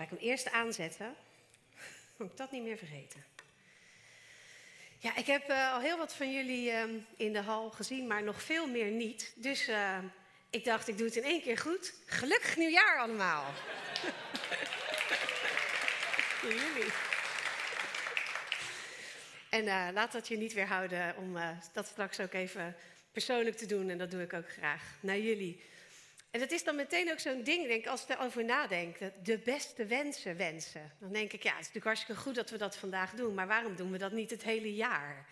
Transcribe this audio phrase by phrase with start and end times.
[0.00, 1.14] Ga ik hem eerst aanzetten.
[2.16, 3.24] Moet ik dat niet meer vergeten.
[4.98, 6.82] Ja, ik heb uh, al heel wat van jullie uh,
[7.16, 9.32] in de hal gezien, maar nog veel meer niet.
[9.36, 9.98] Dus uh,
[10.50, 11.94] ik dacht, ik doe het in één keer goed.
[12.06, 13.44] Gelukkig nieuwjaar allemaal.
[16.38, 16.92] Voor jullie.
[19.50, 21.38] En uh, laat dat je niet weerhouden om
[21.72, 22.76] dat straks ook even
[23.12, 23.90] persoonlijk te doen.
[23.90, 25.62] En dat doe ik ook graag naar jullie.
[26.30, 28.96] En dat is dan meteen ook zo'n ding, denk ik, als ik erover nadenk.
[29.22, 30.92] De beste wensen wensen.
[30.98, 33.34] Dan denk ik, ja, het is natuurlijk hartstikke goed dat we dat vandaag doen.
[33.34, 35.26] Maar waarom doen we dat niet het hele jaar?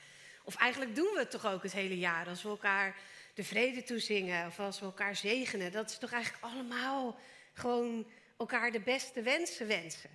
[0.45, 2.29] Of eigenlijk doen we het toch ook het hele jaar.
[2.29, 2.97] Als we elkaar
[3.35, 5.73] de vrede toezingen of als we elkaar zegenen.
[5.73, 7.19] Dat is toch eigenlijk allemaal
[7.53, 8.07] gewoon
[8.37, 10.11] elkaar de beste wensen wensen.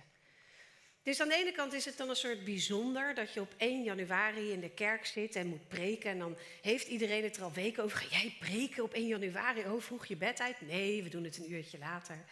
[1.04, 3.82] Dus aan de ene kant is het dan een soort bijzonder dat je op 1
[3.82, 6.10] januari in de kerk zit en moet preken.
[6.10, 7.98] En dan heeft iedereen het er al weken over.
[7.98, 9.64] Ga jij preken op 1 januari?
[9.64, 10.60] Oh, vroeg je bed uit?
[10.60, 12.24] Nee, we doen het een uurtje later.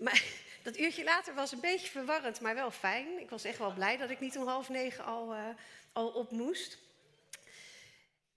[0.00, 0.22] Maar
[0.62, 3.20] dat uurtje later was een beetje verwarrend, maar wel fijn.
[3.20, 5.48] Ik was echt wel blij dat ik niet om half negen al, uh,
[5.92, 6.78] al op moest.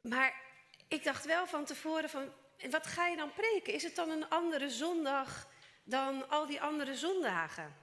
[0.02, 0.34] Maar
[0.88, 2.30] ik dacht wel van tevoren van,
[2.70, 3.74] wat ga je dan preken?
[3.74, 5.48] Is het dan een andere zondag
[5.84, 7.81] dan al die andere zondagen?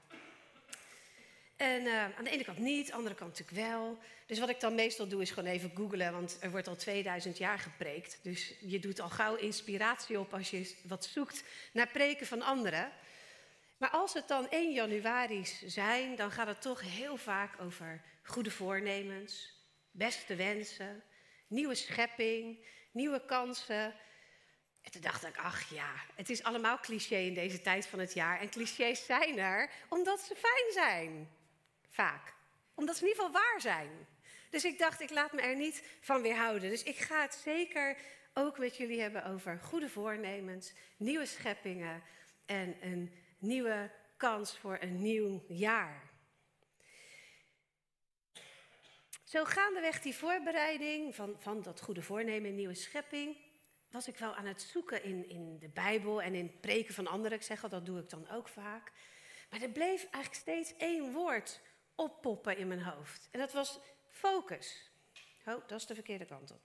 [1.59, 3.98] En uh, aan de ene kant niet, aan de andere kant natuurlijk wel.
[4.27, 7.39] Dus wat ik dan meestal doe is gewoon even googlen, want er wordt al 2000
[7.39, 8.19] jaar gepreekt.
[8.23, 11.42] Dus je doet al gauw inspiratie op als je wat zoekt
[11.73, 12.92] naar preken van anderen.
[13.77, 18.50] Maar als het dan 1 januari's zijn, dan gaat het toch heel vaak over goede
[18.50, 19.53] voornemens,
[19.91, 21.03] beste wensen,
[21.47, 23.95] nieuwe schepping, nieuwe kansen.
[24.83, 28.15] En toen dacht ik, ach ja, het is allemaal cliché in deze tijd van het
[28.15, 28.41] jaar.
[28.41, 31.37] En clichés zijn er omdat ze fijn zijn.
[31.89, 32.34] Vaak.
[32.75, 34.06] Omdat ze in ieder geval waar zijn.
[34.50, 36.70] Dus ik dacht, ik laat me er niet van weerhouden.
[36.70, 37.97] Dus ik ga het zeker
[38.34, 42.03] ook met jullie hebben over goede voornemens, nieuwe scheppingen
[42.47, 46.11] en een nieuwe kans voor een nieuw jaar.
[49.25, 53.37] Zo gaandeweg die voorbereiding van, van dat goede voornemen en nieuwe schepping,
[53.91, 57.38] was ik wel aan het zoeken in, in de Bijbel en in preken van anderen.
[57.38, 58.93] Ik zeg al, dat doe ik dan ook vaak.
[59.50, 61.60] Maar er bleef eigenlijk steeds één woord
[61.98, 63.28] oppoppen in mijn hoofd.
[63.31, 63.78] En dat was
[64.09, 64.91] focus.
[65.47, 66.60] Oh, dat is de verkeerde kant op.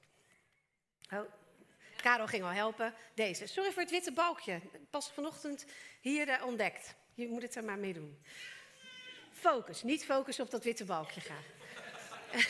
[1.12, 1.32] Oh,
[2.02, 2.94] Karel ging al helpen.
[3.14, 3.48] Deze.
[3.48, 4.62] Sorry voor het witte balkje.
[4.90, 5.66] Pas vanochtend
[6.02, 6.96] hier uh, ontdekt.
[7.14, 8.24] Je moet het er maar mee doen.
[9.32, 9.84] Focus.
[9.84, 11.44] Niet focus op dat witte balkje gaan.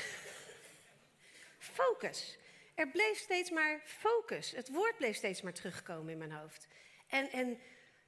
[1.77, 2.37] focus.
[2.75, 4.51] Er bleef steeds maar focus.
[4.51, 6.67] Het woord bleef steeds maar terugkomen in mijn hoofd.
[7.07, 7.59] En, en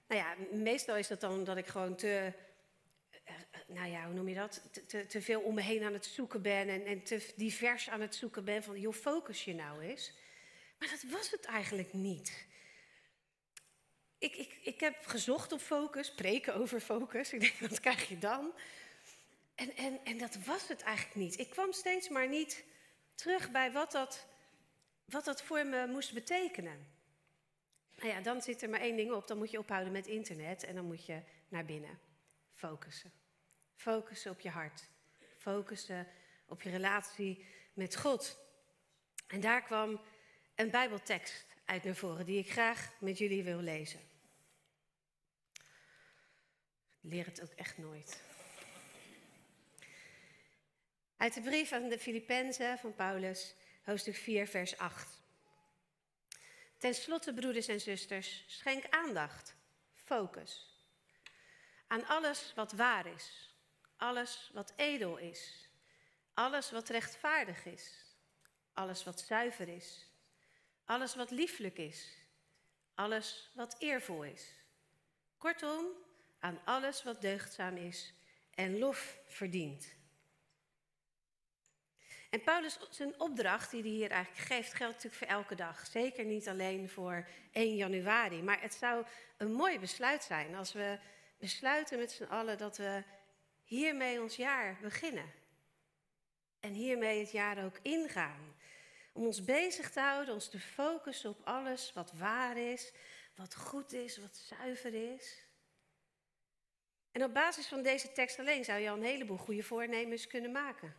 [0.07, 2.33] nou ja, meestal is dat dan dat ik gewoon te
[3.65, 4.61] nou ja, hoe noem je dat?
[4.71, 7.89] Te, te, te, veel om me heen aan het zoeken ben en, en te divers
[7.89, 10.13] aan het zoeken ben van, joh, focus je nou eens.
[10.79, 12.45] Maar dat was het eigenlijk niet.
[14.17, 17.31] Ik, ik, ik heb gezocht op focus, preken over focus.
[17.33, 18.53] Ik denk, wat krijg je dan?
[19.55, 21.39] En, en, en dat was het eigenlijk niet.
[21.39, 22.63] Ik kwam steeds maar niet
[23.15, 24.27] terug bij wat dat,
[25.05, 26.87] wat dat voor me moest betekenen.
[27.95, 29.27] Nou ja, dan zit er maar één ding op.
[29.27, 31.99] Dan moet je ophouden met internet en dan moet je naar binnen
[32.53, 33.11] focussen.
[33.75, 34.87] Focussen op je hart.
[35.37, 36.07] Focussen
[36.47, 38.39] op je relatie met God.
[39.27, 40.01] En daar kwam
[40.55, 43.99] een Bijbeltekst uit naar voren die ik graag met jullie wil lezen.
[47.01, 48.21] Leer het ook echt nooit.
[51.17, 55.21] Uit de brief aan de Filippenzen van Paulus, hoofdstuk 4, vers 8.
[56.77, 59.55] Ten slotte, broeders en zusters, schenk aandacht,
[59.93, 60.75] focus
[61.87, 63.54] aan alles wat waar is,
[63.97, 65.69] alles wat edel is,
[66.33, 68.15] alles wat rechtvaardig is,
[68.73, 70.09] alles wat zuiver is,
[70.85, 72.25] alles wat lieflijk is,
[72.95, 74.53] alles wat eervol is.
[75.37, 75.85] Kortom,
[76.39, 78.13] aan alles wat deugdzaam is
[78.53, 79.93] en lof verdient.
[82.29, 85.85] En Paulus, zijn opdracht die hij hier eigenlijk geeft, geldt natuurlijk voor elke dag.
[85.85, 88.43] Zeker niet alleen voor 1 januari.
[88.43, 89.05] Maar het zou
[89.37, 90.99] een mooi besluit zijn als we
[91.37, 93.03] besluiten met z'n allen dat we
[93.65, 95.31] hiermee ons jaar beginnen.
[96.59, 98.55] En hiermee het jaar ook ingaan.
[99.13, 102.93] Om ons bezig te houden, ons te focussen op alles wat waar is,
[103.35, 105.43] wat goed is, wat zuiver is.
[107.11, 110.51] En op basis van deze tekst alleen zou je al een heleboel goede voornemens kunnen
[110.51, 110.95] maken.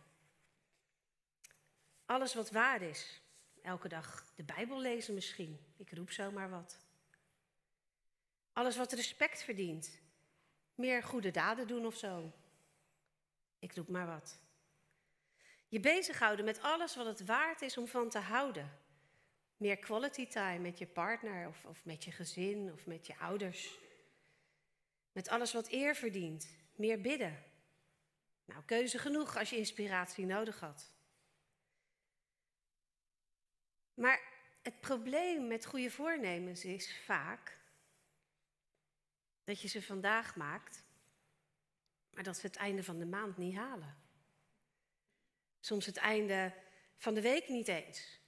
[2.05, 3.21] Alles wat waar is.
[3.61, 5.73] Elke dag de Bijbel lezen misschien.
[5.77, 6.77] Ik roep zomaar wat.
[8.53, 10.05] Alles wat respect verdient
[10.77, 12.31] meer goede daden doen of zo.
[13.59, 14.39] Ik roep maar wat.
[15.67, 18.79] Je bezighouden met alles wat het waard is om van te houden.
[19.57, 23.79] Meer quality time met je partner of, of met je gezin of met je ouders.
[25.11, 26.55] Met alles wat eer verdient.
[26.75, 27.43] meer bidden.
[28.45, 30.93] Nou, keuze genoeg als je inspiratie nodig had.
[33.93, 34.21] Maar
[34.61, 37.57] het probleem met goede voornemens is vaak
[39.43, 40.83] dat je ze vandaag maakt,
[42.17, 43.95] maar dat ze het einde van de maand niet halen.
[45.59, 46.53] Soms het einde
[46.97, 48.19] van de week niet eens.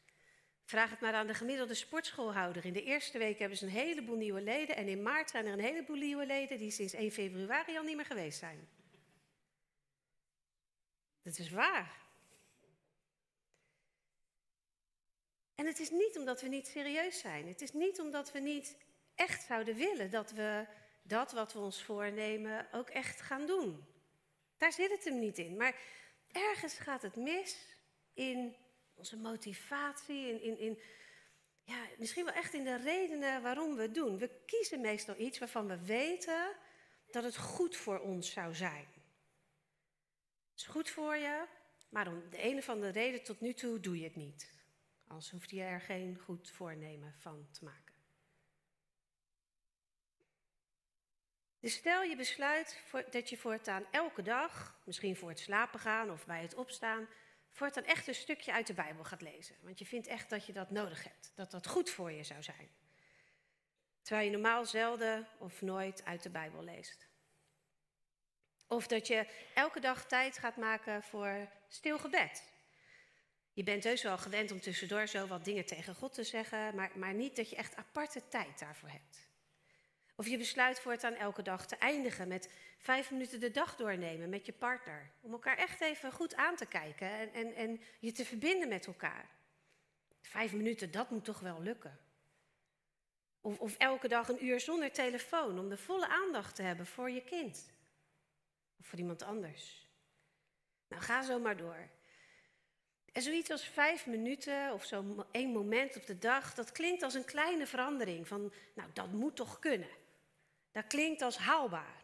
[0.66, 2.66] Vraag het maar aan de gemiddelde sportschoolhouder.
[2.66, 5.54] In de eerste week hebben ze een heleboel nieuwe leden en in maart zijn er
[5.54, 8.70] een heleboel nieuwe leden die sinds 1 februari al niet meer geweest zijn.
[11.22, 11.98] Dat is waar.
[15.56, 17.48] En het is niet omdat we niet serieus zijn.
[17.48, 18.78] Het is niet omdat we niet
[19.16, 20.68] echt zouden willen dat we
[21.02, 23.86] dat wat we ons voornemen ook echt gaan doen.
[24.58, 25.58] Daar zit het hem niet in.
[25.58, 25.76] Maar
[26.32, 27.58] ergens gaat het mis
[28.14, 28.56] in
[28.94, 30.80] onze motivatie, in, in, in
[31.64, 34.18] ja, misschien wel echt in de redenen waarom we het doen.
[34.18, 36.56] We kiezen meestal iets waarvan we weten
[37.12, 38.88] dat het goed voor ons zou zijn.
[40.52, 41.46] Het is goed voor je,
[41.90, 44.54] maar om de een of andere reden tot nu toe doe je het niet.
[45.08, 47.89] Anders hoeft je er geen goed voornemen van te maken.
[51.60, 56.12] Dus stel je besluit voor, dat je voortaan elke dag, misschien voor het slapen gaan
[56.12, 57.08] of bij het opstaan,
[57.50, 59.56] voortaan echt een stukje uit de Bijbel gaat lezen.
[59.62, 62.44] Want je vindt echt dat je dat nodig hebt, dat dat goed voor je zou
[62.44, 62.70] zijn.
[64.02, 67.08] Terwijl je normaal zelden of nooit uit de Bijbel leest.
[68.68, 72.44] Of dat je elke dag tijd gaat maken voor stil gebed.
[73.54, 76.92] Je bent heus wel gewend om tussendoor zo wat dingen tegen God te zeggen, maar,
[76.96, 79.29] maar niet dat je echt aparte tijd daarvoor hebt.
[80.20, 84.46] Of je besluit voortaan elke dag te eindigen met vijf minuten de dag doornemen met
[84.46, 85.12] je partner.
[85.22, 88.86] Om elkaar echt even goed aan te kijken en, en, en je te verbinden met
[88.88, 89.30] elkaar.
[90.22, 92.00] Vijf minuten, dat moet toch wel lukken.
[93.42, 97.10] Of, of elke dag een uur zonder telefoon om de volle aandacht te hebben voor
[97.10, 97.74] je kind.
[98.80, 99.88] Of voor iemand anders.
[100.88, 101.90] Nou, ga zo maar door.
[103.12, 107.14] En zoiets als vijf minuten of zo één moment op de dag, dat klinkt als
[107.14, 108.28] een kleine verandering.
[108.28, 109.99] Van, nou, dat moet toch kunnen.
[110.72, 112.04] Dat klinkt als haalbaar.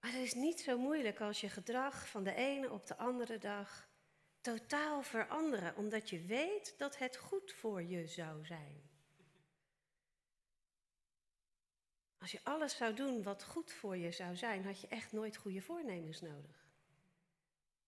[0.00, 3.38] Maar het is niet zo moeilijk als je gedrag van de ene op de andere
[3.38, 3.88] dag
[4.40, 8.90] totaal veranderen, omdat je weet dat het goed voor je zou zijn.
[12.18, 15.36] Als je alles zou doen wat goed voor je zou zijn, had je echt nooit
[15.36, 16.66] goede voornemens nodig.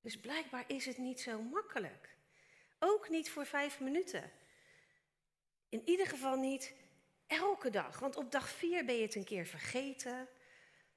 [0.00, 2.16] Dus blijkbaar is het niet zo makkelijk.
[2.78, 4.30] Ook niet voor vijf minuten.
[5.68, 6.74] In ieder geval niet
[7.34, 7.98] elke dag.
[7.98, 10.28] Want op dag vier ben je het een keer vergeten.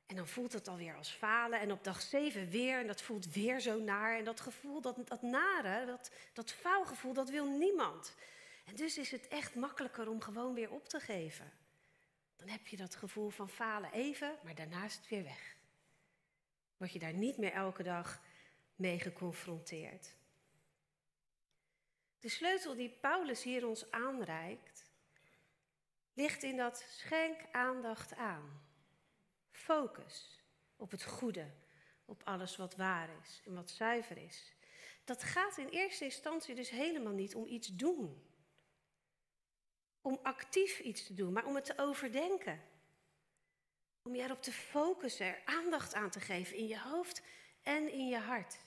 [0.05, 1.59] En dan voelt het alweer als falen.
[1.59, 2.79] En op dag zeven weer.
[2.79, 4.17] En dat voelt weer zo naar.
[4.17, 8.15] En dat gevoel, dat, dat nare, dat, dat faalgevoel, dat wil niemand.
[8.65, 11.51] En dus is het echt makkelijker om gewoon weer op te geven.
[12.35, 15.55] Dan heb je dat gevoel van falen even, maar daarna is het weer weg.
[16.77, 18.21] Word je daar niet meer elke dag
[18.75, 20.15] mee geconfronteerd.
[22.19, 24.86] De sleutel die Paulus hier ons aanreikt,
[26.17, 28.61] ligt in dat schenk aandacht aan.
[29.51, 30.43] Focus
[30.75, 31.51] op het goede,
[32.05, 34.53] op alles wat waar is en wat zuiver is.
[35.03, 38.25] Dat gaat in eerste instantie dus helemaal niet om iets doen.
[40.01, 42.61] Om actief iets te doen, maar om het te overdenken.
[44.03, 47.21] Om je erop te focussen, er aandacht aan te geven in je hoofd
[47.61, 48.57] en in je hart.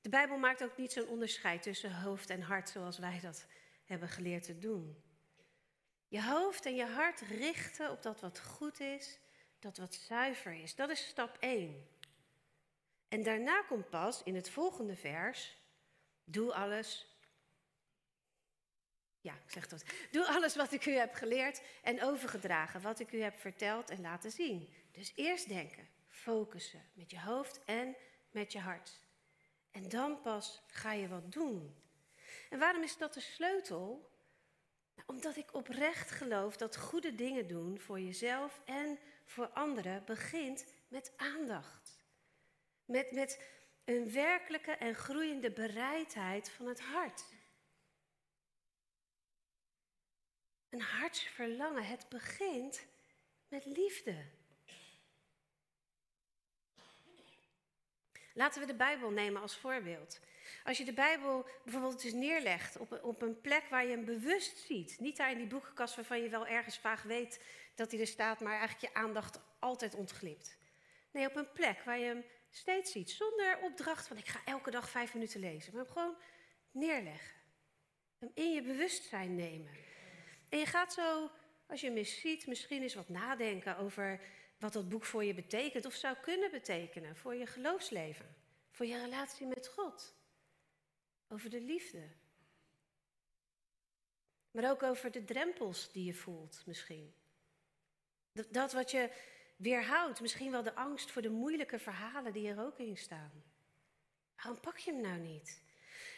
[0.00, 3.46] De Bijbel maakt ook niet zo'n onderscheid tussen hoofd en hart zoals wij dat
[3.84, 5.12] hebben geleerd te doen.
[6.14, 9.18] Je hoofd en je hart richten op dat wat goed is,
[9.58, 10.74] dat wat zuiver is.
[10.74, 11.88] Dat is stap 1.
[13.08, 15.56] En daarna komt pas in het volgende vers:
[16.24, 17.06] doe alles.
[19.20, 19.84] Ja, ik zeg dat.
[20.10, 24.00] Doe alles wat ik u heb geleerd en overgedragen, wat ik u heb verteld en
[24.00, 24.74] laten zien.
[24.92, 27.96] Dus eerst denken, focussen met je hoofd en
[28.30, 29.00] met je hart.
[29.70, 31.74] En dan pas ga je wat doen.
[32.50, 34.12] En waarom is dat de sleutel?
[34.94, 40.66] Nou, omdat ik oprecht geloof dat goede dingen doen voor jezelf en voor anderen begint
[40.88, 41.98] met aandacht.
[42.84, 43.42] Met, met
[43.84, 47.24] een werkelijke en groeiende bereidheid van het hart.
[50.68, 52.86] Een hartsverlangen, het begint
[53.48, 54.24] met liefde.
[58.34, 60.20] Laten we de Bijbel nemen als voorbeeld.
[60.64, 64.58] Als je de Bijbel bijvoorbeeld eens neerlegt op, op een plek waar je hem bewust
[64.58, 64.96] ziet.
[65.00, 67.42] Niet daar in die boekenkast waarvan je wel ergens vaag weet
[67.74, 70.58] dat hij er staat, maar eigenlijk je aandacht altijd ontglipt.
[71.10, 73.10] Nee, op een plek waar je hem steeds ziet.
[73.10, 75.74] Zonder opdracht van ik ga elke dag vijf minuten lezen.
[75.74, 76.16] Maar hem gewoon
[76.70, 77.36] neerleggen.
[78.18, 79.72] Hem in je bewustzijn nemen.
[80.48, 81.30] En je gaat zo
[81.66, 84.20] als je mis ziet, misschien eens wat nadenken over
[84.64, 88.36] wat dat boek voor je betekent of zou kunnen betekenen voor je geloofsleven,
[88.70, 90.14] voor je relatie met God,
[91.28, 92.08] over de liefde.
[94.50, 97.14] Maar ook over de drempels die je voelt misschien.
[98.48, 99.10] Dat wat je
[99.56, 103.44] weerhoudt, misschien wel de angst voor de moeilijke verhalen die er ook in staan.
[104.36, 105.62] Waarom pak je hem nou niet?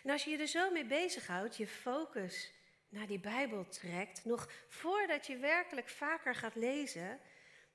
[0.02, 2.52] En als je je er zo mee bezighoudt, je focus
[2.88, 7.20] naar die Bijbel trekt, nog voordat je werkelijk vaker gaat lezen,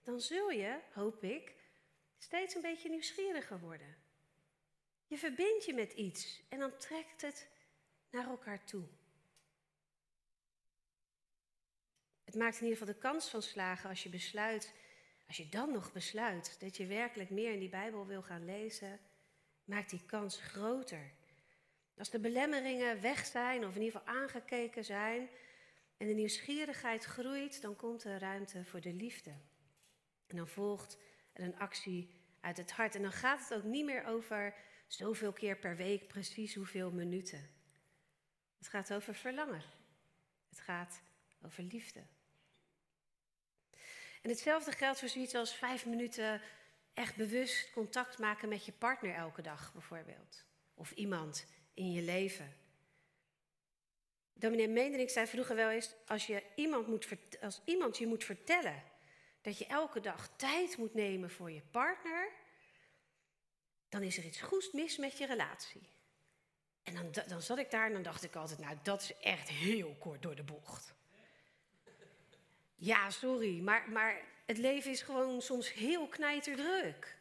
[0.04, 1.56] dan zul je, hoop ik,
[2.18, 3.96] steeds een beetje nieuwsgieriger worden.
[5.08, 7.50] Je verbindt je met iets en dan trekt het
[8.10, 8.88] naar elkaar toe.
[12.24, 14.74] Het maakt in ieder geval de kans van slagen als je besluit,
[15.28, 19.00] als je dan nog besluit dat je werkelijk meer in die Bijbel wil gaan lezen,
[19.64, 21.12] maakt die kans groter.
[21.98, 25.30] Als de belemmeringen weg zijn, of in ieder geval aangekeken zijn,
[25.98, 29.32] en de nieuwsgierigheid groeit, dan komt er ruimte voor de liefde.
[30.32, 30.98] En dan volgt
[31.34, 32.10] een actie
[32.40, 32.96] uit het hart.
[32.96, 34.56] En dan gaat het ook niet meer over
[34.88, 37.50] zoveel keer per week, precies hoeveel minuten.
[38.58, 39.64] Het gaat over verlangen.
[40.50, 41.02] Het gaat
[41.46, 42.04] over liefde.
[44.22, 46.42] En hetzelfde geldt voor zoiets als vijf minuten
[46.94, 50.46] echt bewust contact maken met je partner elke dag, bijvoorbeeld.
[50.74, 52.54] Of iemand in je leven.
[54.34, 57.08] Dominee Meenderink zei vroeger wel eens: als, je iemand moet,
[57.42, 58.91] als iemand je moet vertellen
[59.42, 62.32] dat je elke dag tijd moet nemen voor je partner,
[63.90, 65.90] dan is er iets goeds mis met je relatie.
[66.84, 69.50] En dan, dan zat ik daar en dan dacht ik altijd: nou, dat is echt
[69.50, 70.94] heel kort door de bocht.
[72.76, 77.18] Ja, sorry, maar, maar het leven is gewoon soms heel knijterdruk.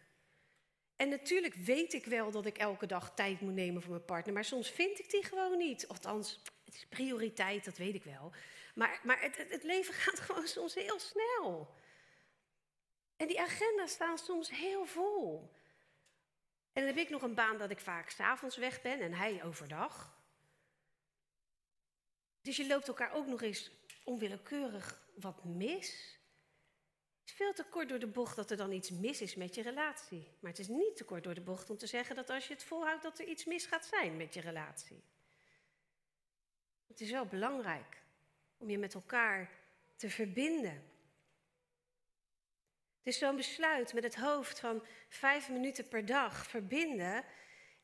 [0.97, 4.35] En natuurlijk weet ik wel dat ik elke dag tijd moet nemen voor mijn partner,
[4.35, 5.89] maar soms vind ik die gewoon niet.
[5.89, 8.33] Althans, het is prioriteit, dat weet ik wel.
[8.75, 11.75] Maar, maar het, het, leven gaat gewoon soms heel snel.
[13.21, 15.53] En die agenda's staan soms heel vol.
[16.73, 19.45] En dan heb ik nog een baan dat ik vaak s'avonds weg ben en hij
[19.45, 20.19] overdag.
[22.41, 23.71] Dus je loopt elkaar ook nog eens
[24.05, 26.19] onwillekeurig wat mis
[27.25, 29.63] is veel te kort door de bocht dat er dan iets mis is met je
[29.63, 30.29] relatie.
[30.41, 32.55] Maar het is niet te kort door de bocht om te zeggen dat als je
[32.55, 35.03] het volhoudt dat er iets mis gaat zijn met je relatie.
[36.87, 38.03] Het is wel belangrijk
[38.57, 39.51] om je met elkaar
[39.97, 40.90] te verbinden.
[43.03, 47.25] Dus zo'n besluit met het hoofd van vijf minuten per dag verbinden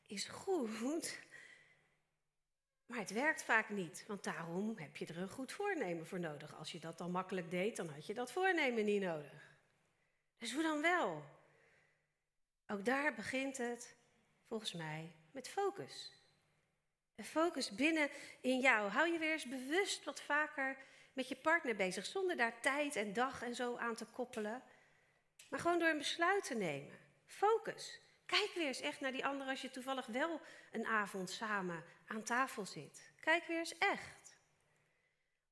[0.05, 1.19] is goed,
[2.85, 6.55] maar het werkt vaak niet, want daarom heb je er een goed voornemen voor nodig.
[6.55, 9.57] Als je dat dan makkelijk deed, dan had je dat voornemen niet nodig.
[10.37, 11.23] Dus hoe dan wel?
[12.67, 13.95] Ook daar begint het,
[14.47, 16.11] volgens mij, met focus.
[17.15, 18.09] Een focus binnen
[18.41, 18.89] in jou.
[18.89, 20.77] Hou je weer eens bewust wat vaker
[21.13, 24.63] met je partner bezig, zonder daar tijd en dag en zo aan te koppelen.
[25.49, 26.97] Maar gewoon door een besluit te nemen.
[27.25, 27.99] Focus.
[28.25, 32.23] Kijk weer eens echt naar die ander als je toevallig wel een avond samen aan
[32.23, 33.11] tafel zit.
[33.19, 34.35] Kijk weer eens echt.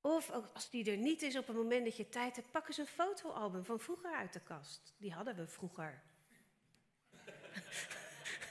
[0.02, 2.78] Of als die er niet is op het moment dat je tijd hebt, pak eens
[2.78, 4.94] een fotoalbum van vroeger uit de kast.
[4.98, 6.02] Die hadden we vroeger.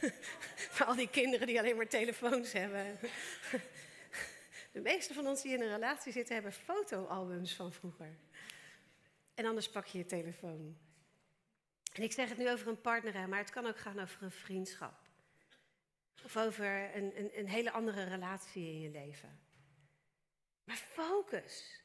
[0.74, 2.98] Voor al die kinderen die alleen maar telefoons hebben.
[4.72, 8.16] De meeste van ons die in een relatie zitten hebben fotoalbums van vroeger.
[9.34, 10.76] En anders pak je je telefoon.
[11.94, 14.30] En ik zeg het nu over een partner, maar het kan ook gaan over een
[14.30, 14.94] vriendschap.
[16.24, 19.40] Of over een, een, een hele andere relatie in je leven.
[20.64, 21.82] Maar focus.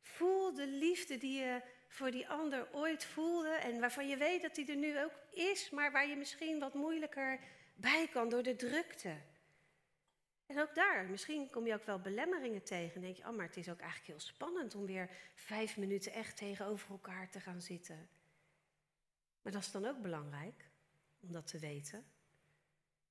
[0.00, 4.54] Voel de liefde die je voor die ander ooit voelde en waarvan je weet dat
[4.54, 7.40] die er nu ook is, maar waar je misschien wat moeilijker
[7.74, 9.16] bij kan door de drukte.
[10.46, 12.94] En ook daar, misschien kom je ook wel belemmeringen tegen.
[12.94, 16.12] En denk je, oh, maar het is ook eigenlijk heel spannend om weer vijf minuten
[16.12, 18.08] echt tegenover elkaar te gaan zitten.
[19.42, 20.70] Maar dat is dan ook belangrijk
[21.20, 22.04] om dat te weten.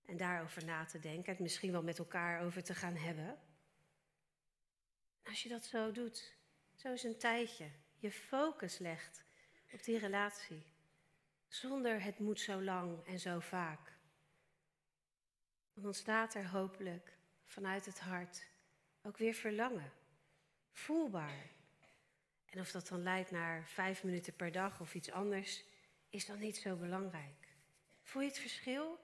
[0.05, 3.39] En daarover na te denken, en misschien wel met elkaar over te gaan hebben.
[5.23, 6.35] Als je dat zo doet,
[6.75, 9.23] zo is een tijdje, je focus legt
[9.71, 10.63] op die relatie.
[11.47, 13.93] Zonder het moet zo lang en zo vaak.
[15.73, 18.49] Dan ontstaat er hopelijk vanuit het hart
[19.01, 19.91] ook weer verlangen.
[20.71, 21.49] Voelbaar.
[22.45, 25.63] En of dat dan leidt naar vijf minuten per dag of iets anders,
[26.11, 27.47] is dan niet zo belangrijk.
[28.03, 28.99] Voel je het verschil?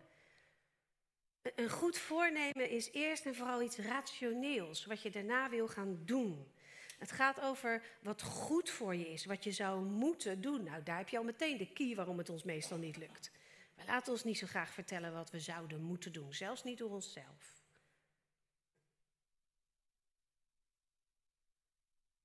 [1.56, 6.52] Een goed voornemen is eerst en vooral iets rationeels, wat je daarna wil gaan doen.
[6.98, 10.64] Het gaat over wat goed voor je is, wat je zou moeten doen.
[10.64, 13.32] Nou, daar heb je al meteen de key waarom het ons meestal niet lukt.
[13.76, 16.92] We laten ons niet zo graag vertellen wat we zouden moeten doen, zelfs niet door
[16.92, 17.56] onszelf.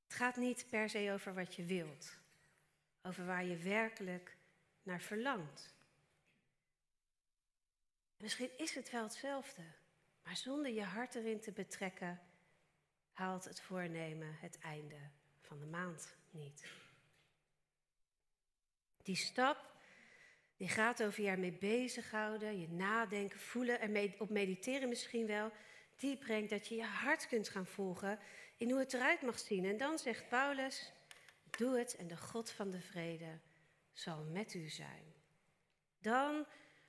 [0.07, 2.19] Het gaat niet per se over wat je wilt,
[3.03, 4.37] over waar je werkelijk
[4.83, 5.75] naar verlangt.
[8.17, 9.63] Misschien is het wel hetzelfde,
[10.23, 12.21] maar zonder je hart erin te betrekken,
[13.13, 15.11] haalt het voornemen het einde
[15.41, 16.67] van de maand niet.
[19.03, 19.73] Die stap
[20.63, 25.51] die gaat over je ermee bezighouden, je nadenken, voelen, en op mediteren misschien wel.
[25.97, 28.19] Die brengt dat je je hart kunt gaan volgen
[28.57, 29.65] in hoe het eruit mag zien.
[29.65, 30.93] En dan zegt Paulus,
[31.51, 33.39] doe het en de God van de vrede
[33.93, 35.15] zal met u zijn.
[35.99, 36.47] Dan,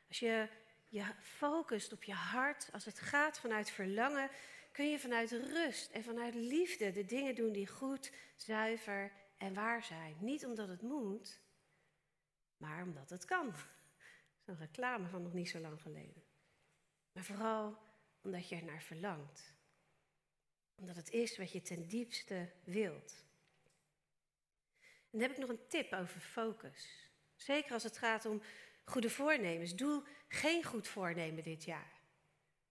[0.07, 0.49] als je
[0.83, 4.29] je focust op je hart, als het gaat vanuit verlangen,
[4.71, 9.83] kun je vanuit rust en vanuit liefde de dingen doen die goed, zuiver en waar
[9.83, 10.15] zijn.
[10.19, 11.39] Niet omdat het moet,
[12.57, 13.45] maar omdat het kan.
[14.45, 16.23] Dat is een reclame van nog niet zo lang geleden.
[17.11, 17.77] Maar vooral
[18.21, 19.53] omdat je er naar verlangt.
[20.75, 23.25] Omdat het is wat je ten diepste wilt.
[25.13, 27.09] Dan heb ik nog een tip over focus.
[27.35, 28.41] Zeker als het gaat om
[28.85, 29.75] goede voornemens.
[29.75, 31.91] Doe geen goed voornemen dit jaar.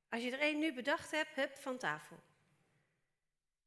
[0.09, 2.21] Als je er één nu bedacht hebt, hup van tafel.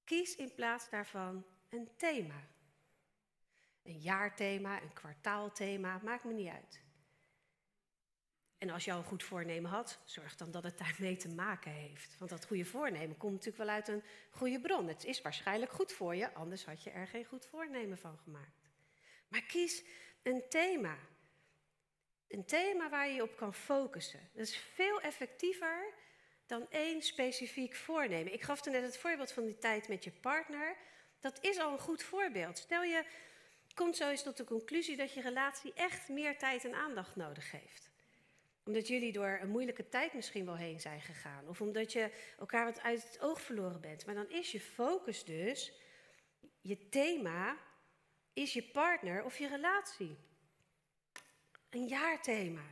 [0.03, 2.47] Kies in plaats daarvan een thema.
[3.83, 6.83] Een jaarthema, een kwartaalthema, maakt me niet uit.
[8.57, 11.71] En als je al een goed voornemen had, zorg dan dat het daarmee te maken
[11.71, 12.17] heeft.
[12.17, 14.87] Want dat goede voornemen komt natuurlijk wel uit een goede bron.
[14.87, 18.64] Het is waarschijnlijk goed voor je, anders had je er geen goed voornemen van gemaakt.
[19.35, 19.83] Maar kies
[20.23, 20.97] een thema.
[22.27, 24.29] Een thema waar je je op kan focussen.
[24.33, 25.93] Dat is veel effectiever
[26.45, 28.33] dan één specifiek voornemen.
[28.33, 30.75] Ik gaf net het voorbeeld van die tijd met je partner.
[31.19, 32.57] Dat is al een goed voorbeeld.
[32.57, 33.05] Stel je
[33.73, 37.51] komt zo eens tot de conclusie dat je relatie echt meer tijd en aandacht nodig
[37.51, 37.89] heeft.
[38.65, 41.47] Omdat jullie door een moeilijke tijd misschien wel heen zijn gegaan.
[41.47, 44.05] Of omdat je elkaar wat uit het oog verloren bent.
[44.05, 45.73] Maar dan is je focus dus,
[46.61, 47.57] je thema,
[48.35, 50.17] is je partner of je relatie.
[51.69, 52.65] Een jaarthema.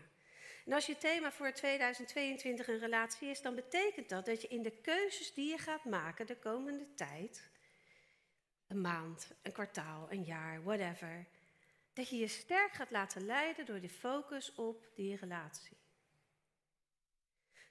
[0.65, 4.62] En als je thema voor 2022 een relatie is, dan betekent dat dat je in
[4.62, 7.52] de keuzes die je gaat maken de komende tijd
[8.67, 11.28] een maand, een kwartaal, een jaar, whatever.
[11.93, 15.78] Dat je je sterk gaat laten leiden door de focus op die relatie.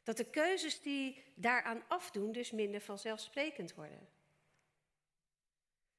[0.03, 4.09] Dat de keuzes die daaraan afdoen dus minder vanzelfsprekend worden.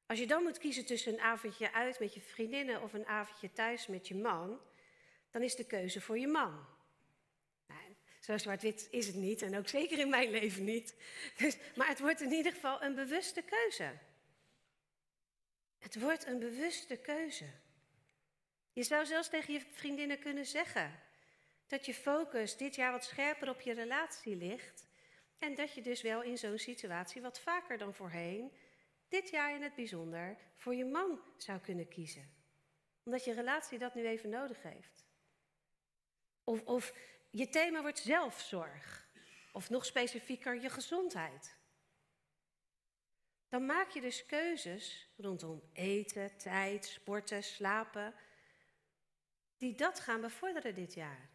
[0.06, 3.52] Als je dan moet kiezen tussen een avondje uit met je vriendinnen of een avondje
[3.52, 4.60] thuis met je man,
[5.32, 6.66] dan is de keuze voor je man.
[7.68, 10.96] Nou, zo zwart-wit is het niet en ook zeker in mijn leven niet.
[11.38, 13.94] Dus, maar het wordt in ieder geval een bewuste keuze.
[15.80, 17.46] Het wordt een bewuste keuze.
[18.74, 21.00] Je zou zelfs tegen je vriendinnen kunnen zeggen
[21.68, 24.88] dat je focus dit jaar wat scherper op je relatie ligt
[25.40, 28.52] en dat je dus wel in zo'n situatie wat vaker dan voorheen,
[29.14, 32.34] dit jaar in het bijzonder, voor je man zou kunnen kiezen.
[33.04, 35.06] Omdat je relatie dat nu even nodig heeft.
[36.44, 36.94] Of, of
[37.32, 39.08] je thema wordt zelfzorg.
[39.52, 41.62] Of nog specifieker je gezondheid
[43.54, 48.14] dan maak je dus keuzes rondom eten, tijd, sporten, slapen,
[49.58, 51.30] die dat gaan bevorderen dit jaar.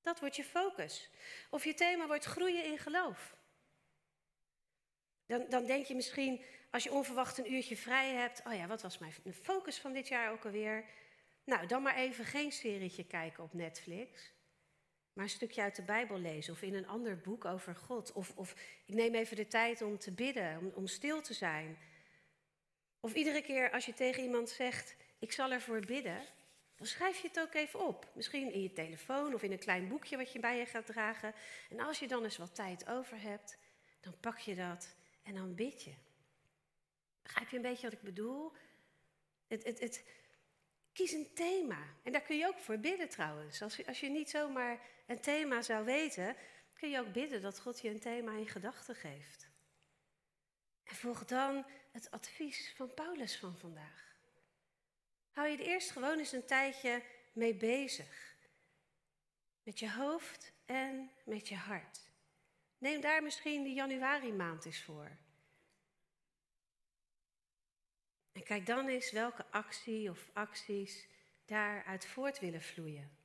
[0.00, 1.10] Dat wordt je focus.
[1.50, 3.36] Of je thema wordt groeien in geloof.
[5.26, 8.82] Dan, dan denk je misschien, als je onverwacht een uurtje vrij hebt, oh ja, wat
[8.82, 10.84] was mijn focus van dit jaar ook alweer?
[11.44, 14.32] Nou, dan maar even geen serietje kijken op Netflix
[15.12, 18.12] maar een stukje uit de Bijbel lezen of in een ander boek over God.
[18.12, 18.54] Of, of
[18.86, 21.78] ik neem even de tijd om te bidden, om, om stil te zijn.
[23.00, 26.26] Of iedere keer als je tegen iemand zegt, ik zal ervoor bidden,
[26.76, 28.10] dan schrijf je het ook even op.
[28.14, 31.34] Misschien in je telefoon of in een klein boekje wat je bij je gaat dragen.
[31.70, 33.58] En als je dan eens wat tijd over hebt,
[34.00, 35.94] dan pak je dat en dan bid je.
[37.22, 38.52] Begrijp je een beetje wat ik bedoel?
[39.46, 40.04] Het, het, het,
[40.92, 41.86] Kies een thema.
[42.02, 43.62] En daar kun je ook voor bidden trouwens.
[43.62, 46.36] Als je, als je niet zomaar een thema zou weten,
[46.74, 49.48] kun je ook bidden dat God je een thema in gedachten geeft.
[50.84, 54.16] En volg dan het advies van Paulus van vandaag.
[55.30, 58.36] Hou je er eerst gewoon eens een tijdje mee bezig.
[59.62, 62.11] Met je hoofd en met je hart.
[62.82, 65.16] Neem daar misschien de januari maand eens voor.
[68.32, 71.08] En kijk dan eens welke actie of acties
[71.44, 73.16] daaruit voort willen vloeien.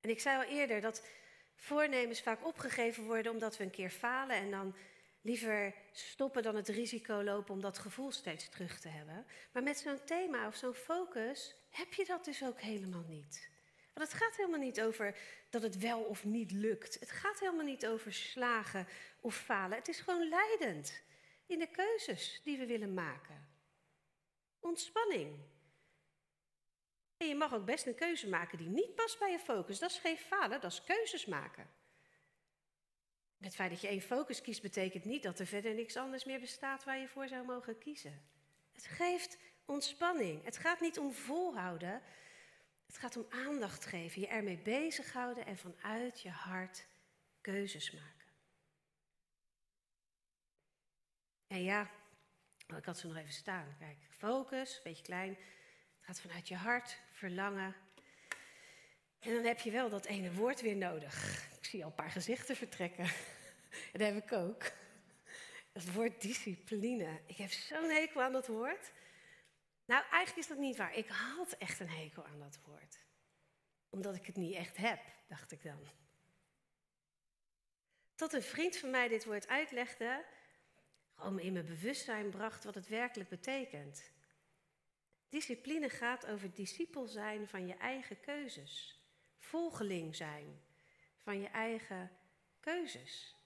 [0.00, 1.06] En ik zei al eerder dat
[1.54, 4.76] voornemens vaak opgegeven worden omdat we een keer falen en dan
[5.20, 9.26] liever stoppen dan het risico lopen om dat gevoel steeds terug te hebben.
[9.52, 13.57] Maar met zo'n thema of zo'n focus heb je dat dus ook helemaal niet.
[13.98, 15.16] Want het gaat helemaal niet over
[15.50, 17.00] dat het wel of niet lukt.
[17.00, 18.86] Het gaat helemaal niet over slagen
[19.20, 19.78] of falen.
[19.78, 21.02] Het is gewoon leidend.
[21.46, 23.48] in de keuzes die we willen maken.
[24.60, 25.38] Ontspanning.
[27.16, 29.78] En je mag ook best een keuze maken die niet past bij je focus.
[29.78, 31.70] Dat is geen falen, dat is keuzes maken.
[33.38, 36.40] Het feit dat je één focus kiest betekent niet dat er verder niks anders meer
[36.40, 38.22] bestaat waar je voor zou mogen kiezen.
[38.72, 40.44] Het geeft ontspanning.
[40.44, 42.02] Het gaat niet om volhouden.
[42.88, 46.86] Het gaat om aandacht geven, je ermee bezighouden en vanuit je hart
[47.40, 48.26] keuzes maken.
[51.46, 51.90] En ja,
[52.76, 53.76] ik had ze nog even staan.
[53.78, 55.28] Kijk, focus, beetje klein.
[55.28, 57.74] Het gaat vanuit je hart, verlangen.
[59.18, 61.46] En dan heb je wel dat ene woord weer nodig.
[61.58, 63.04] Ik zie al een paar gezichten vertrekken.
[63.04, 63.12] En
[63.98, 64.62] dat heb ik ook.
[65.72, 67.20] Het woord discipline.
[67.26, 68.92] Ik heb zo'n hekel aan dat woord.
[69.88, 70.94] Nou, eigenlijk is dat niet waar.
[70.94, 73.06] Ik had echt een hekel aan dat woord.
[73.88, 75.88] Omdat ik het niet echt heb, dacht ik dan.
[78.14, 80.24] Tot een vriend van mij dit woord uitlegde,
[81.14, 84.10] gewoon in mijn bewustzijn bracht wat het werkelijk betekent.
[85.28, 89.02] Discipline gaat over discipel zijn van je eigen keuzes.
[89.38, 90.62] Volgeling zijn
[91.16, 92.10] van je eigen
[92.60, 93.36] keuzes.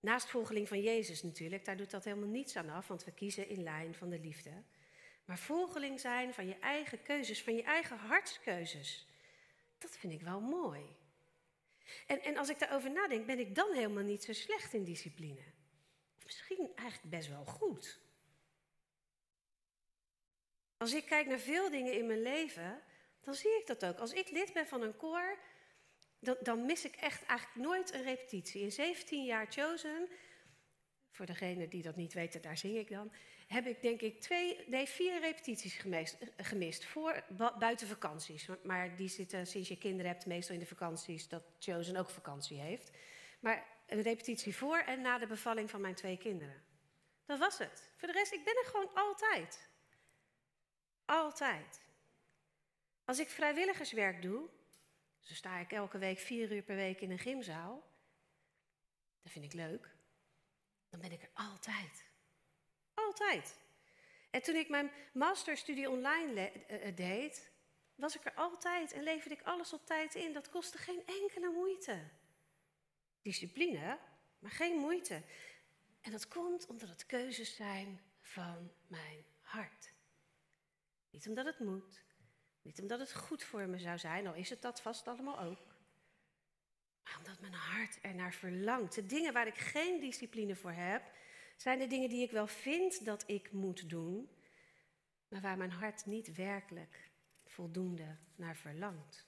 [0.00, 3.48] Naast volgeling van Jezus natuurlijk, daar doet dat helemaal niets aan af, want we kiezen
[3.48, 4.64] in lijn van de liefde.
[5.30, 9.06] Maar volgeling zijn van je eigen keuzes, van je eigen hartskeuzes.
[9.78, 10.96] Dat vind ik wel mooi.
[12.06, 15.44] En, en als ik daarover nadenk, ben ik dan helemaal niet zo slecht in discipline.
[16.24, 17.98] Misschien eigenlijk best wel goed.
[20.76, 22.82] Als ik kijk naar veel dingen in mijn leven,
[23.20, 23.98] dan zie ik dat ook.
[23.98, 25.38] Als ik lid ben van een koor,
[26.18, 28.62] dan, dan mis ik echt eigenlijk nooit een repetitie.
[28.62, 30.08] In 17 jaar Chosen,
[31.10, 33.12] voor degenen die dat niet weten, daar zing ik dan,
[33.52, 37.24] heb ik denk ik twee, nee, vier repetities gemist, gemist voor
[37.58, 38.48] buiten vakanties.
[38.62, 42.58] Maar die zitten sinds je kinderen hebt meestal in de vakanties, dat Chosen ook vakantie
[42.58, 42.90] heeft.
[43.40, 46.62] Maar een repetitie voor en na de bevalling van mijn twee kinderen.
[47.26, 47.90] Dat was het.
[47.96, 49.68] Voor de rest, ik ben er gewoon altijd.
[51.04, 51.80] Altijd.
[53.04, 54.48] Als ik vrijwilligerswerk doe,
[55.20, 57.82] zo sta ik elke week vier uur per week in een gymzaal.
[59.22, 59.94] Dat vind ik leuk.
[60.88, 62.09] Dan ben ik er altijd.
[62.94, 63.58] Altijd.
[64.30, 67.50] En toen ik mijn masterstudie online eh, eh, deed,
[67.94, 70.32] was ik er altijd en leverde ik alles op tijd in.
[70.32, 72.08] Dat kostte geen enkele moeite.
[73.22, 73.98] Discipline,
[74.38, 75.22] maar geen moeite.
[76.00, 79.92] En dat komt omdat het keuzes zijn van mijn hart.
[81.10, 82.04] Niet omdat het moet,
[82.62, 85.74] niet omdat het goed voor me zou zijn, al is het dat vast allemaal ook.
[87.04, 88.94] Maar omdat mijn hart er naar verlangt.
[88.94, 91.02] De dingen waar ik geen discipline voor heb,
[91.60, 94.30] zijn de dingen die ik wel vind dat ik moet doen,
[95.28, 97.10] maar waar mijn hart niet werkelijk
[97.44, 99.26] voldoende naar verlangt.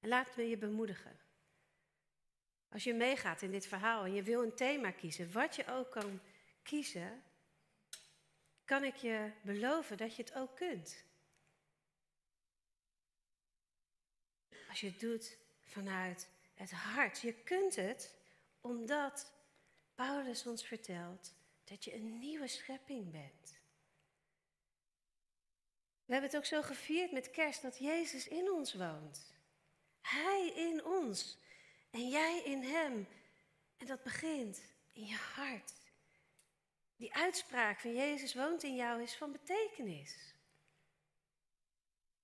[0.00, 1.18] En laat me je bemoedigen.
[2.68, 5.90] Als je meegaat in dit verhaal en je wil een thema kiezen, wat je ook
[5.90, 6.20] kan
[6.62, 7.22] kiezen,
[8.64, 11.04] kan ik je beloven dat je het ook kunt.
[14.68, 17.20] Als je het doet vanuit het hart.
[17.20, 18.21] Je kunt het
[18.62, 19.32] omdat
[19.94, 23.60] Paulus ons vertelt dat je een nieuwe schepping bent.
[26.04, 29.32] We hebben het ook zo gevierd met kerst dat Jezus in ons woont.
[30.00, 31.38] Hij in ons
[31.90, 33.08] en jij in Hem.
[33.76, 35.72] En dat begint in je hart.
[36.96, 40.34] Die uitspraak van Jezus woont in jou is van betekenis.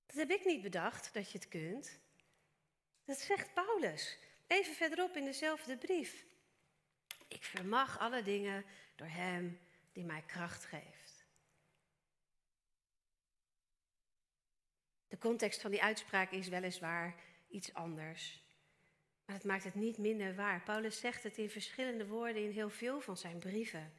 [0.07, 1.98] Dat heb ik niet bedacht dat je het kunt.
[3.05, 4.18] Dat zegt Paulus.
[4.46, 6.27] Even verderop in dezelfde brief.
[7.38, 8.64] Ik vermag alle dingen
[8.96, 9.59] door Hem
[9.92, 11.27] die mij kracht geeft.
[15.09, 17.14] De context van die uitspraak is weliswaar
[17.48, 18.44] iets anders.
[19.24, 20.62] Maar het maakt het niet minder waar.
[20.62, 23.92] Paulus zegt het in verschillende woorden in heel veel van zijn brieven.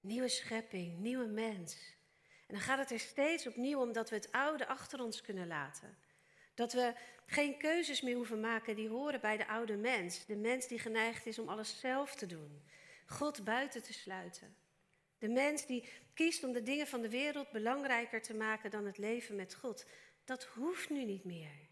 [0.00, 1.94] Nieuwe schepping, nieuwe mens.
[2.46, 5.46] En dan gaat het er steeds opnieuw om dat we het oude achter ons kunnen
[5.46, 5.98] laten.
[6.60, 6.94] Dat we
[7.26, 10.26] geen keuzes meer hoeven maken die horen bij de oude mens.
[10.26, 12.62] De mens die geneigd is om alles zelf te doen.
[13.06, 14.56] God buiten te sluiten.
[15.18, 18.98] De mens die kiest om de dingen van de wereld belangrijker te maken dan het
[18.98, 19.86] leven met God.
[20.24, 21.68] Dat hoeft nu niet meer.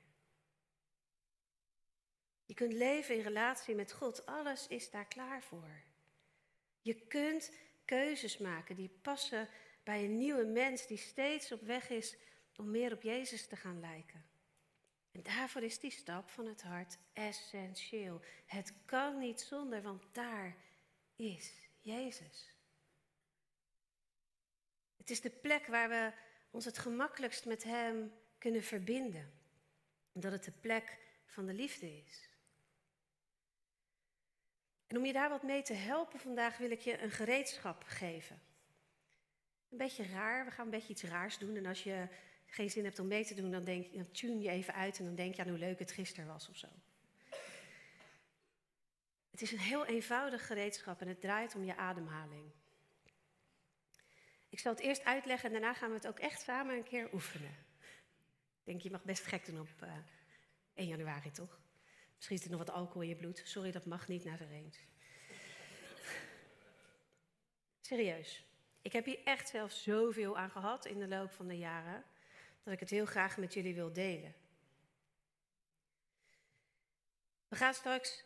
[2.44, 4.26] Je kunt leven in relatie met God.
[4.26, 5.82] Alles is daar klaar voor.
[6.80, 7.52] Je kunt
[7.84, 9.48] keuzes maken die passen
[9.84, 12.16] bij een nieuwe mens die steeds op weg is
[12.56, 14.36] om meer op Jezus te gaan lijken.
[15.18, 18.20] En daarvoor is die stap van het hart essentieel.
[18.46, 20.56] Het kan niet zonder, want daar
[21.16, 22.54] is Jezus.
[24.96, 26.12] Het is de plek waar we
[26.50, 29.32] ons het gemakkelijkst met Hem kunnen verbinden.
[30.12, 32.28] Omdat het de plek van de liefde is.
[34.86, 38.42] En om je daar wat mee te helpen vandaag wil ik je een gereedschap geven.
[39.68, 41.56] Een beetje raar, we gaan een beetje iets raars doen.
[41.56, 42.08] En als je
[42.50, 45.04] geen zin hebt om mee te doen, dan, denk, dan tune je even uit en
[45.04, 46.68] dan denk je aan hoe leuk het gisteren was of zo.
[49.30, 52.50] Het is een heel eenvoudig gereedschap en het draait om je ademhaling.
[54.48, 57.12] Ik zal het eerst uitleggen en daarna gaan we het ook echt samen een keer
[57.12, 57.66] oefenen.
[58.58, 59.96] Ik denk, je mag best gek doen op uh, eh,
[60.74, 61.60] 1 januari, toch?
[62.16, 63.42] Misschien is er nog wat alcohol in je bloed.
[63.44, 64.70] Sorry, dat mag niet naar de.
[67.80, 68.44] Serieus.
[68.82, 72.04] Ik heb hier echt zelf zoveel aan gehad in de loop van de jaren,
[72.68, 74.34] dat ik het heel graag met jullie wil delen.
[77.48, 78.24] We gaan straks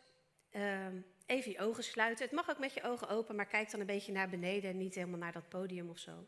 [0.51, 0.87] uh,
[1.25, 2.25] even je ogen sluiten.
[2.25, 4.77] Het mag ook met je ogen open, maar kijk dan een beetje naar beneden en
[4.77, 6.27] niet helemaal naar dat podium of zo.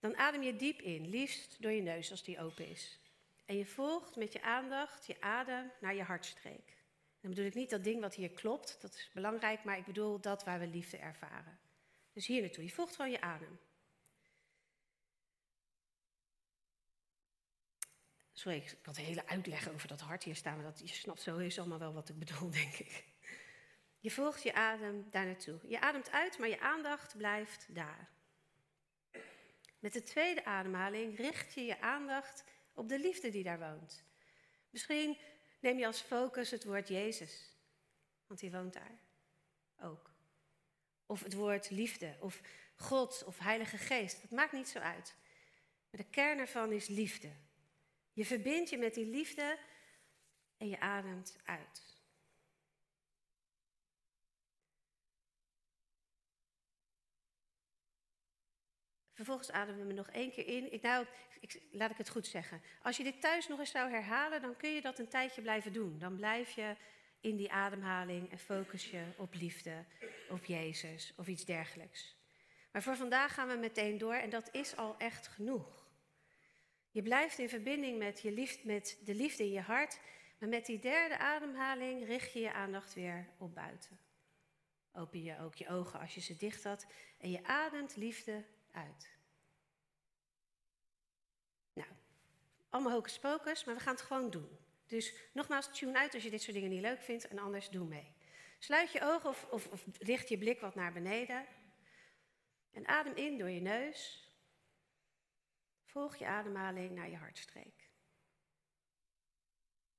[0.00, 2.98] Dan adem je diep in, liefst door je neus als die open is.
[3.44, 6.76] En je volgt met je aandacht je adem naar je hartstreek.
[7.20, 10.20] Dan bedoel ik niet dat ding wat hier klopt, dat is belangrijk, maar ik bedoel
[10.20, 11.58] dat waar we liefde ervaren.
[12.12, 13.58] Dus hier naartoe, je volgt gewoon je adem.
[18.52, 21.36] Ik had een hele uitleg over dat hart hier staan, maar dat, je snapt zo
[21.36, 23.04] is allemaal wel wat ik bedoel, denk ik.
[23.98, 25.58] Je volgt je adem daar naartoe.
[25.68, 28.08] Je ademt uit, maar je aandacht blijft daar.
[29.78, 34.04] Met de tweede ademhaling richt je je aandacht op de liefde die daar woont.
[34.70, 35.18] Misschien
[35.60, 37.56] neem je als focus het woord Jezus,
[38.26, 38.98] want die woont daar
[39.80, 40.10] ook.
[41.06, 42.40] Of het woord liefde, of
[42.76, 45.14] God, of Heilige Geest, dat maakt niet zo uit.
[45.90, 47.30] Maar de kern ervan is liefde.
[48.14, 49.58] Je verbindt je met die liefde
[50.56, 51.94] en je ademt uit.
[59.12, 60.72] Vervolgens ademen we nog één keer in.
[60.72, 61.06] Ik, nou,
[61.40, 62.62] ik, laat ik het goed zeggen.
[62.82, 65.72] Als je dit thuis nog eens zou herhalen, dan kun je dat een tijdje blijven
[65.72, 65.98] doen.
[65.98, 66.76] Dan blijf je
[67.20, 69.84] in die ademhaling en focus je op liefde,
[70.28, 72.16] op Jezus of iets dergelijks.
[72.72, 75.83] Maar voor vandaag gaan we meteen door en dat is al echt genoeg.
[76.94, 80.00] Je blijft in verbinding met, je liefde, met de liefde in je hart,
[80.38, 83.98] maar met die derde ademhaling richt je je aandacht weer op buiten.
[84.92, 86.86] Open je ook je ogen als je ze dicht had
[87.18, 89.10] en je ademt liefde uit.
[91.72, 91.88] Nou,
[92.68, 94.58] allemaal hocus pocus, maar we gaan het gewoon doen.
[94.86, 97.86] Dus nogmaals, tune uit als je dit soort dingen niet leuk vindt en anders doe
[97.86, 98.12] mee.
[98.58, 101.46] Sluit je ogen of, of, of richt je blik wat naar beneden.
[102.72, 104.23] En adem in door je neus.
[105.94, 107.90] Volg je ademhaling naar je hartstreek.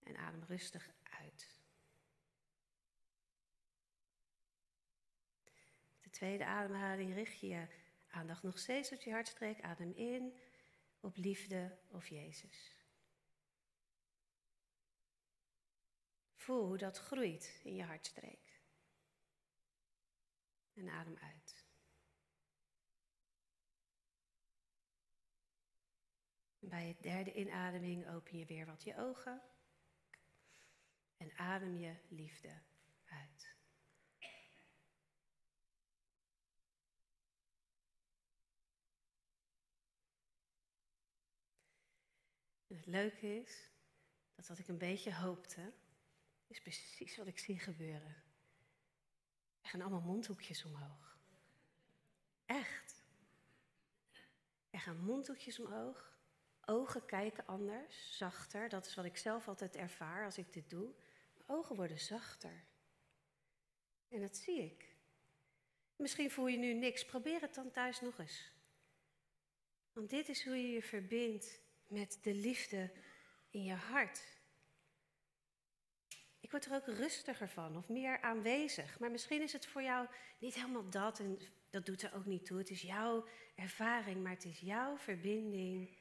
[0.03, 1.62] En adem rustig uit.
[6.01, 7.67] De tweede ademhaling richt je
[8.08, 9.62] Aandacht nog steeds op je hartstreek.
[9.62, 10.39] Adem in
[10.99, 12.86] op liefde of Jezus.
[16.36, 18.62] Voel hoe dat groeit in je hartstreek.
[20.73, 21.64] En adem uit.
[26.69, 29.41] Bij het derde inademing open je weer wat je ogen.
[31.17, 32.62] En adem je liefde
[33.06, 33.56] uit.
[42.75, 43.69] het leuke is,
[44.36, 45.73] dat wat ik een beetje hoopte,
[46.47, 48.23] is precies wat ik zie gebeuren.
[49.62, 51.17] Er gaan allemaal mondhoekjes omhoog.
[52.45, 53.04] Echt.
[54.69, 56.14] Er gaan mondhoekjes omhoog.
[56.65, 58.69] Ogen kijken anders, zachter.
[58.69, 60.93] Dat is wat ik zelf altijd ervaar als ik dit doe.
[61.45, 62.63] Ogen worden zachter.
[64.10, 64.95] En dat zie ik.
[65.95, 67.06] Misschien voel je nu niks.
[67.06, 68.51] Probeer het dan thuis nog eens.
[69.93, 72.91] Want dit is hoe je je verbindt met de liefde
[73.49, 74.21] in je hart.
[76.39, 78.99] Ik word er ook rustiger van of meer aanwezig.
[78.99, 80.08] Maar misschien is het voor jou
[80.39, 82.58] niet helemaal dat en dat doet er ook niet toe.
[82.58, 85.97] Het is jouw ervaring, maar het is jouw verbinding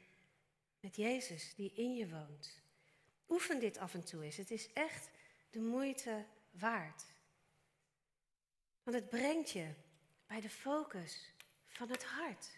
[0.84, 2.60] met Jezus die in je woont.
[3.28, 4.36] Oefen dit af en toe eens.
[4.36, 5.10] Het is echt
[5.50, 7.04] de moeite waard.
[8.82, 9.74] Want het brengt je
[10.26, 11.32] bij de focus
[11.66, 12.50] van het hart.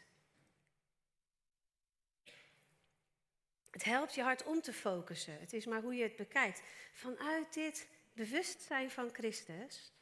[3.71, 5.41] Het helpt je hart om te focussen.
[5.41, 6.63] Het is maar hoe je het bekijkt.
[6.93, 9.93] Vanuit dit bewustzijn van Christus,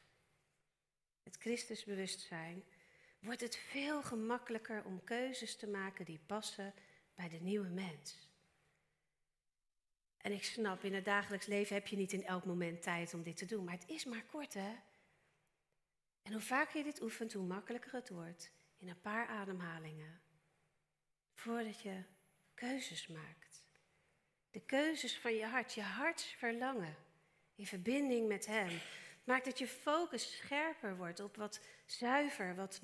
[1.23, 2.63] het Christusbewustzijn,
[3.19, 6.73] wordt het veel gemakkelijker om keuzes te maken die passen
[7.15, 8.29] bij de nieuwe mens.
[10.17, 13.23] En ik snap, in het dagelijks leven heb je niet in elk moment tijd om
[13.23, 14.75] dit te doen, maar het is maar kort, hè?
[16.21, 20.21] En hoe vaker je dit oefent, hoe makkelijker het wordt in een paar ademhalingen.
[21.33, 22.03] Voordat je
[22.53, 23.65] keuzes maakt.
[24.51, 26.95] De keuzes van je hart, je hartsverlangen
[27.55, 28.79] in verbinding met Hem.
[29.23, 32.81] Maakt dat je focus scherper wordt op wat zuiver, wat,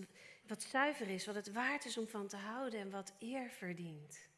[0.51, 4.29] wat zuiver is, wat het waard is om van te houden en wat eer verdient.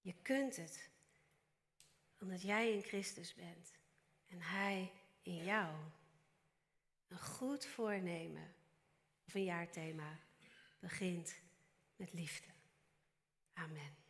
[0.00, 0.90] Je kunt het,
[2.20, 3.72] omdat jij in Christus bent
[4.26, 5.74] en Hij in jou.
[7.08, 8.54] Een goed voornemen
[9.26, 10.18] of een jaarthema
[10.78, 11.36] begint
[11.96, 12.48] met liefde.
[13.52, 14.05] Amen.